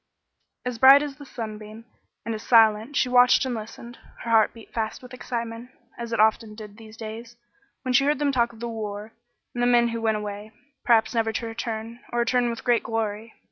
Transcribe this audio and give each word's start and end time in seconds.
As 0.65 0.79
bright 0.79 1.03
as 1.03 1.17
the 1.17 1.27
sunbeam, 1.27 1.85
and 2.25 2.33
as 2.33 2.41
silent, 2.41 2.95
she 2.95 3.07
watched 3.07 3.45
and 3.45 3.53
listened. 3.53 3.99
Her 4.21 4.31
heart 4.31 4.51
beat 4.51 4.73
fast 4.73 5.03
with 5.03 5.13
excitement, 5.13 5.69
as 5.95 6.11
it 6.11 6.19
often 6.19 6.55
did 6.55 6.77
these 6.77 6.97
days, 6.97 7.35
when 7.83 7.93
she 7.93 8.05
heard 8.05 8.17
them 8.17 8.31
talk 8.31 8.51
of 8.51 8.61
the 8.61 8.67
war 8.67 9.13
and 9.53 9.61
the 9.61 9.67
men 9.67 9.89
who 9.89 10.01
went 10.01 10.17
away, 10.17 10.53
perhaps 10.83 11.13
never 11.13 11.31
to 11.33 11.45
return, 11.45 11.99
or 12.11 12.25
to 12.25 12.35
return 12.35 12.49
with 12.49 12.63
great 12.63 12.81
glory. 12.81 13.35